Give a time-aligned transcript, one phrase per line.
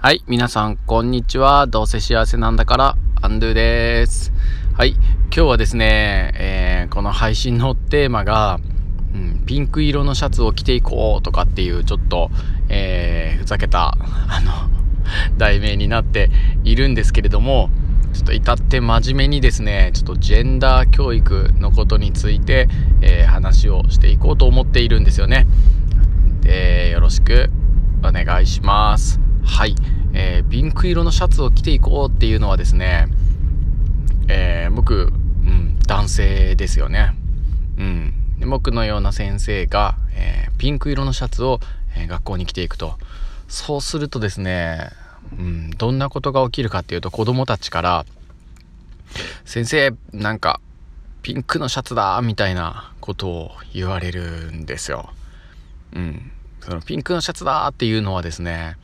[0.00, 1.66] はい、皆さん、こんにちは。
[1.66, 4.32] どうせ幸せなんだから、アンドゥです。
[4.74, 8.60] はい、今日はですね、えー、この配信のテーマが、
[9.12, 12.30] うん、ピンク色のシャツを着ていこうとかっていう、ちょっと、
[12.68, 14.70] えー、ふざけた、 あの、
[15.36, 16.30] 題名になって
[16.62, 17.68] いるんですけれども、
[18.12, 22.68] ちょっと至って真面目にですね、ちょっとジェンダー教育のことについて、
[23.00, 25.48] えー、話をしていこうと思っているんですよね。
[26.42, 27.50] で、よろしく
[28.04, 29.27] お願いします。
[29.48, 29.74] はい。
[30.12, 33.08] えー、ピンク色のシャツを着ていこうっていうのはですね、
[34.28, 35.10] えー、僕、う
[35.50, 37.16] ん、男性ですよね。
[37.76, 38.14] うん。
[38.38, 41.60] で僕のような先生が、えー、ピンク色のシャツを、
[41.96, 42.98] え学校に着ていくと。
[43.48, 44.90] そうするとですね、
[45.36, 48.06] うん、どんなことが起きるかっていうと子供たちから、
[49.44, 50.60] 先生、なんか、
[51.22, 55.10] ピンクのシャツだみたいなことを言われるんですよ。
[55.94, 56.30] うん。
[56.60, 58.76] そのピンクのシャツだっていうのはですね、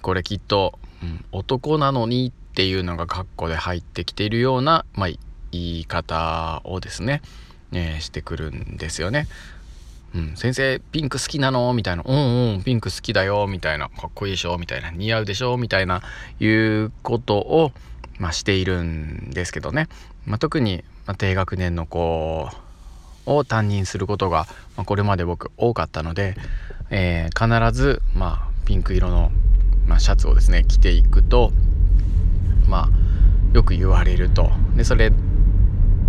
[0.00, 5.08] これきっと、うん、男なのにっていうのがカッコで入ってきているような、まあ、
[5.52, 7.22] 言い方をですね、
[7.72, 9.28] えー、してくるんですよね。
[10.14, 11.72] うん、先生ピンク好きなの？
[11.74, 16.02] みたいな「うんうんピンク好きだよ」みたいな「かっこいいでしょ」みたいな「似合うでしょ」みたいな
[16.40, 17.72] いうことを、
[18.18, 19.86] まあ、しているんですけどね、
[20.24, 22.50] まあ、特に、まあ、低学年の子
[23.26, 24.46] を担任することが、
[24.76, 26.36] まあ、これまで僕多かったので、
[26.88, 29.30] えー、必ず、まあ、ピンク色の、
[29.88, 31.50] まあ、シャツをですね着ていくと
[32.68, 32.88] まあ
[33.54, 34.50] よく言われると。
[34.76, 35.10] でそれ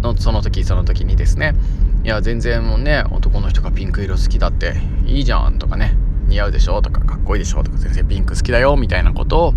[0.02, 1.56] のその時その時にですね
[2.04, 5.96] いや全然もうね男の人がピンク色好きだっていいじゃんとかね
[6.28, 9.54] 似合うでしょとかかっこいいでしょとか先生ピンク好きだよみたいなことを、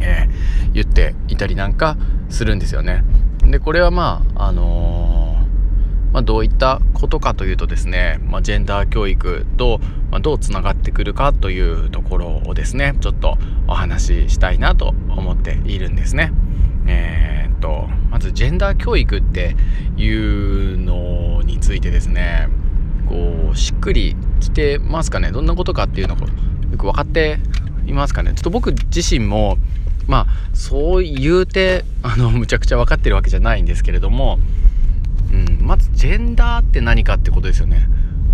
[0.00, 1.96] えー、言っていたりなんか
[2.28, 3.04] するんですよね。
[3.44, 5.17] でこれはまああのー
[6.12, 16.32] まあ、どういったことかというとですね、まあ、ジェンダー教育と、まどうつながってくるかというところをですねちょっとお話ししたいなと思っているんですね。
[16.86, 19.54] えー、っとまずジェンダー教育って
[19.98, 22.48] いうのについてですね
[23.06, 25.30] こうしっくりきてますかね？
[25.30, 26.26] どんなことかっていうのをよ
[26.78, 27.38] く分かって
[27.86, 28.32] いますかね？
[28.32, 29.58] ちょっと僕自身も
[30.06, 34.38] まあそう言うてあのむちゃくちゃ分かってるわけじゃないんですけれども、
[35.68, 37.86] まずジェンダーって何かってことですよね。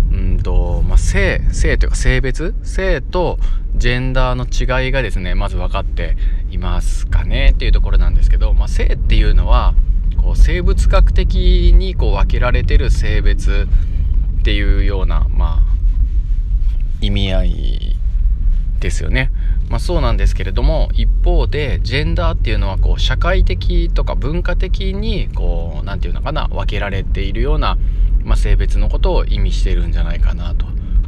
[0.09, 2.55] うんと、まあ、性、性というか性別？
[2.63, 3.37] 性と
[3.75, 6.15] ジェンダーの違いがですね、まず分かって
[6.49, 7.51] いますかね？
[7.53, 9.75] っていうところなんですけど、まあ、性っていうのは、
[10.15, 13.67] こう生物学的にこう分けられてる性別
[14.39, 15.75] っていうような、まあ、
[17.01, 17.95] 意味合い
[18.79, 19.29] ですよね。
[19.69, 27.77] まあ、そうなんですけれども一方でジェンダーっていうのはこう社会的とか文化的にこう何て言うのかな分けられているような、
[28.23, 30.65] まあ、性別のことを意味してるんじゃないかなと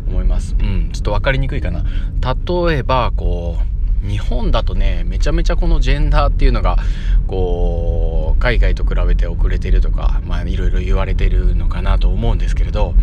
[0.07, 0.55] 思います。
[0.59, 1.83] うん、ちょっと分かりにくいかな。
[1.83, 6.77] 例えばこう日本だとねめちゃめちゃこのジェンダーっていうのが
[7.27, 12.93] こう海外と比べて遅れてるとかまあいろいろ言われてるのかなと思うんですけれど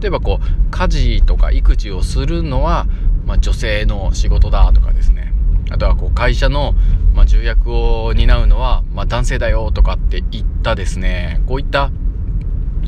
[0.00, 2.86] 例えばこう家事とか育児をするのは
[3.26, 5.32] まあ、女性の仕事だとかですね。
[5.70, 6.74] あとはこう会社の、
[7.14, 11.42] まあ、重役を担うのは、まあ、男性だよとかって言ったですね。
[11.46, 11.90] こういった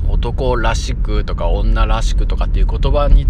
[0.09, 3.27] 男らしくとか女らしくとかっていう言葉に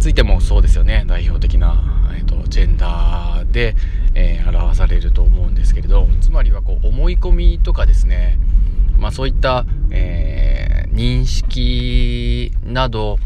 [0.00, 1.04] ついてもそうですよね。
[1.06, 3.76] 代表的な、えーと、ジェンダーで、
[4.14, 6.08] えー、表されると思うんですけれど。
[6.20, 8.38] つまりはこう思い込みとかですね、
[8.98, 13.18] まあ、そういった、えー、認識など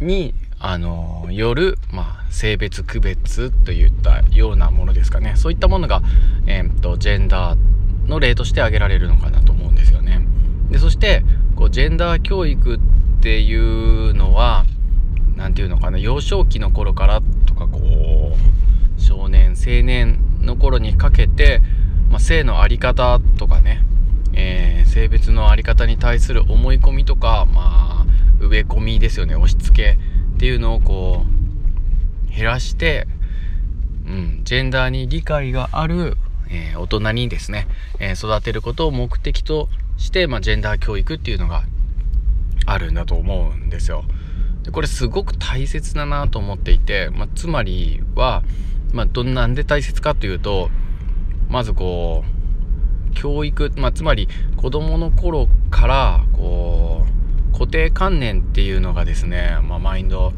[0.00, 0.34] に
[0.66, 6.00] あの夜、まあ、性別区別といったようなものですかねそういったものが、
[6.46, 10.26] えー、っとジェンダーの例として挙げられるのかなと思うんですよね。
[10.70, 11.22] でそして
[11.54, 12.78] こうジェンダー教育っ
[13.20, 14.64] ていうのは
[15.36, 21.60] 何て言うのかな幼少期の頃からとかこう少年青年の頃にかけて、
[22.08, 23.84] まあ、性の在り方とかね、
[24.32, 28.06] えー、性別の在り方に対する思い込みとか、まあ、
[28.40, 31.24] 植え込みですよね押し付けっていうのをこ
[32.30, 33.06] う減らして、
[34.06, 36.16] うん、ジェンダーに理解がある、
[36.50, 37.66] えー、大人にですね、
[38.00, 41.62] えー、育てることを目的として、まあ、ジェンダー教育っていうのが
[42.66, 44.04] あるんだと思うんですよ。
[44.64, 48.42] でこれすごく大切だなと思っていて、まあ、つまりは、
[48.92, 50.70] まあ、どんなんで大切かというと
[51.48, 57.13] まずこう教育、まあ、つまり子どもの頃からこう
[57.54, 60.32] 固定観念っていうのがですね、まあ、マインド、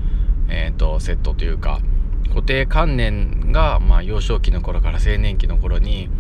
[0.51, 1.81] えーと、セットというか
[2.29, 6.11] 固定観念が、まあ、幼少期の頃から青年期の頃に、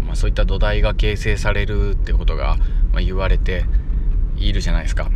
[0.00, 2.56] まあ、そういった土台が形成されるってことが、
[2.92, 3.66] まあ、言われて
[4.38, 5.10] いるじゃないですか。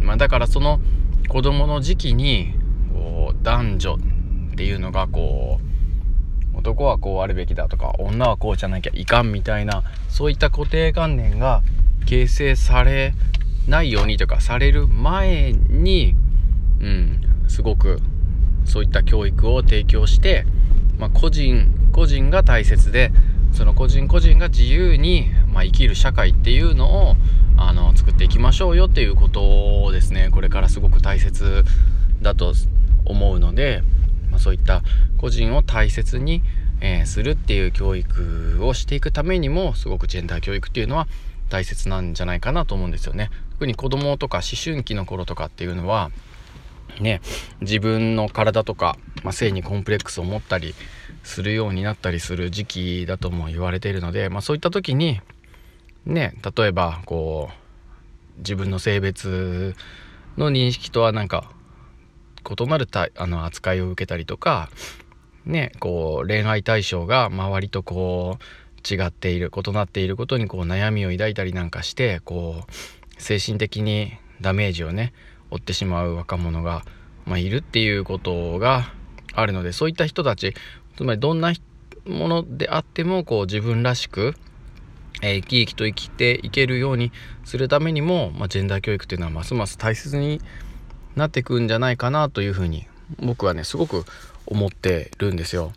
[0.00, 0.80] まあ、だからその
[1.28, 2.54] 子供の時期に
[2.92, 3.98] こう男女
[4.52, 5.58] っていうのがこ
[6.54, 11.62] う男はこうあるべきだとか女はこうじゃなきゃいかんみたいなそういった固定観念が
[12.06, 13.12] 形成され
[13.68, 16.14] ないようにとかされる前に、
[16.80, 18.00] うん、すごく
[18.64, 20.46] そういった教育を提供して、
[20.98, 23.12] まあ、個人個人が大切で
[23.52, 27.16] その個人個人が自由に、まあ、生きる社会っていうのを
[27.56, 30.28] あの作っていきましょうよっていうことをですね。
[30.32, 31.64] これからすごく大切
[32.20, 32.52] だと
[33.04, 33.82] 思うので、
[34.30, 34.82] まあ、そういった
[35.18, 36.42] 個人を大切に、
[36.80, 41.06] えー、するっていう教育をしていくためにもすごくジェンダー教育っていうのは
[41.48, 43.30] 大切なんじゃないかなと思うんですよね。
[43.52, 46.10] 特に子供とか思春期の頃とかっていうのは
[47.00, 47.20] ね
[47.60, 50.74] 自分の体とか、まあ、性にコンプレックスを持ったり
[51.22, 55.20] するようになったりする時期だとも言われているので、まあ、そういった時に
[56.04, 59.74] ね例えばこう自分の性別
[60.36, 61.50] の認識とはなんか
[62.44, 64.68] 異なるたあの扱いを受けたりとか
[65.46, 68.44] ねこう恋愛対象が周りとこう
[68.88, 75.12] 違っている異なっていることにこう悩みを抱いたりなんかしてこう精神的にダメージをね
[75.50, 76.84] 負ってしまう若者が、
[77.24, 78.92] まあ、いるっていうことが
[79.32, 80.54] あるのでそういった人たち
[80.96, 81.52] つまりどんな
[82.06, 84.34] ものであってもこう自分らしく、
[85.22, 87.12] えー、生き生きと生きていけるように
[87.44, 90.40] するためにも、まあ、ジェンダー教育っていうのはますます大切に
[91.16, 92.86] なっていくんじゃないかなというふうに
[93.20, 94.04] 僕はねすごく
[94.46, 95.72] 思ってるんですよ。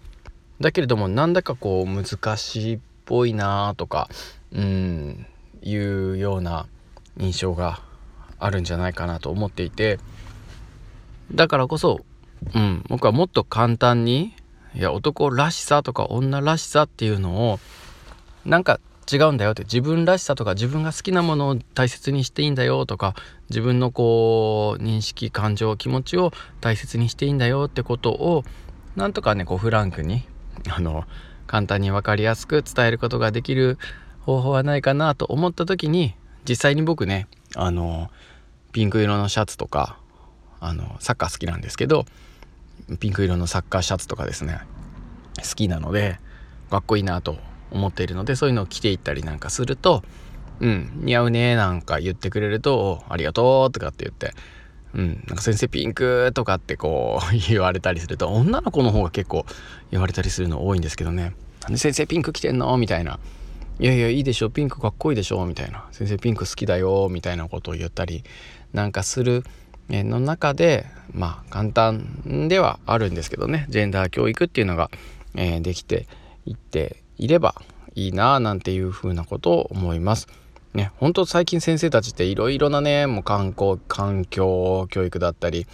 [0.60, 4.10] だけれどもなんだかこう難しぽいなとか
[4.52, 5.26] うん
[5.64, 6.68] いうような
[7.18, 7.82] 印象が
[8.38, 9.98] あるんじゃないかなと思っていて
[11.32, 12.02] だからこそ、
[12.54, 14.36] うん、僕はもっと簡単に
[14.76, 17.60] いや男らしさとか女らしさっていうのを
[18.46, 18.80] なんか
[19.12, 23.16] 違うんだよって自分らしさとか自分が好きなものを大切にしていいんだよとか
[23.50, 28.44] 自分のこう認識感情気持ちを大切にしていいんだよってことを
[28.98, 30.24] なんとかねこうフランクに
[30.70, 31.06] あの
[31.48, 33.78] 簡単に分かりやすく伝えることができる
[34.22, 36.14] 方法はないかなと思った時に
[36.48, 38.12] 実際に僕ねあの
[38.74, 39.98] ピンク色のシャツとか
[40.60, 42.06] あのサッカー好きなんですけど
[43.00, 44.60] ピンク色のサッカーシャツとかですね
[45.38, 46.20] 好きなので
[46.70, 47.38] かっこいいなと
[47.72, 50.04] 思っているのでそういうのを着ていったりなんかすると
[50.60, 54.34] 「うん似合うね」なんか言ってくれると「ありがとう」とかって言って
[54.98, 55.24] 「うん。
[55.28, 59.46] なんか先生ピンク」とかってこう 言われたりすると女の子の方が結構
[59.92, 61.34] 言われたりするの多いんですけどね
[61.64, 63.20] 「なんで先生ピンク着てんの?」みたいな
[63.80, 64.50] 「いやいやいいでしょ。
[64.50, 68.24] ピンクかっこいいでしょ」みたいな「先生ピンク好きだよ」みたいなことを言ったり
[68.74, 69.44] なんかする
[69.90, 73.68] の中でまあ簡単ではあるんですけどね。
[73.70, 74.90] ジェンダー教育っていうのが、
[75.36, 76.08] えー、できて
[76.46, 77.56] いっていれば
[77.96, 80.28] いいななんていうふうなことを思います。
[80.74, 85.66] ね、本当最近先生たちっていろいろなねもう観光環境教育だったり、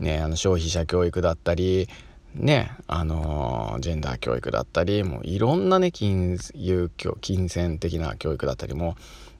[0.00, 1.88] ね、あの消費者教育だったり
[2.34, 8.96] ねあのー、ジェンダー教育だったりもういろんなね金融教金銭的な教育だったりも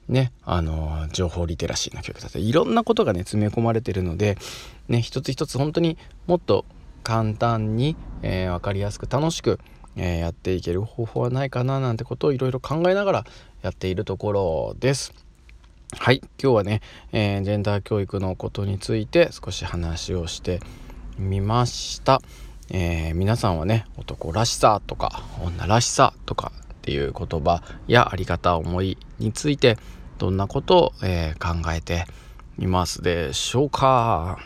[0.07, 4.37] ねあのー、情報リテラシーの教育だったりいろんなことがね詰め込まれてるので
[4.87, 5.97] ね一つ一つ本当に
[6.27, 6.65] もっと
[7.03, 9.59] 簡単に、えー、分かりやすく楽しく
[9.95, 13.25] えー、やっていける方法はないかななんてことをいろいろ考えながら
[13.61, 15.13] やっているところです。
[15.97, 20.59] はい今日はね、えー、ジェンダー教育のことについて少し話をして
[21.17, 22.21] みました。
[22.71, 29.77] えー、皆さんはね男らしさとか女らしさとかっていう言葉やあり方思いについて
[30.19, 32.05] どんなことを、えー、考えて
[32.59, 34.37] いますでしょうか？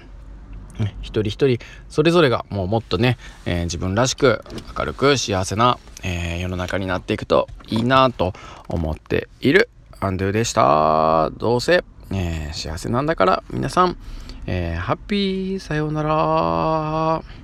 [0.80, 4.44] ね、一人一人それぞれがもうもっとね、えー、自分らしく
[4.78, 8.34] 明るく幸せな、えー、世の中になっていくといいなと
[8.68, 11.30] 思っているアンドゥでした。
[11.38, 13.98] どうせ、えー、幸せなんだから皆さん、
[14.48, 17.43] えハッピーさようなら。